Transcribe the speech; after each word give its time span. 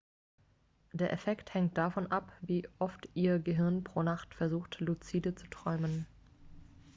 der 0.93 1.13
effekt 1.13 1.53
hängt 1.53 1.77
davon 1.77 2.07
ab 2.07 2.33
wie 2.41 2.67
oft 2.79 3.07
ihr 3.13 3.37
gehirn 3.37 3.83
pro 3.83 4.01
nacht 4.01 4.33
versucht 4.33 4.79
luzide 4.79 5.35
zu 5.35 5.45
träumen 5.51 6.07